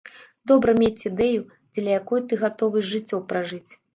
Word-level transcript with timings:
Добра 0.51 0.71
мець 0.83 1.05
ідэю, 1.09 1.43
дзеля 1.77 1.93
якой 1.99 2.23
ты, 2.31 2.39
гатовы 2.47 2.83
жыццё 2.95 3.23
пражыць. 3.35 3.71